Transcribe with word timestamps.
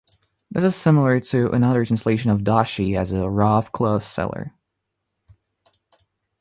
This 0.49 0.63
is 0.63 0.75
similar 0.75 1.19
to 1.19 1.51
another 1.51 1.85
translation 1.85 2.31
of 2.31 2.41
"doshi" 2.41 2.97
as 2.97 3.11
a 3.11 3.29
rough 3.29 3.71
cloth 3.71 4.03
seller. 4.03 4.55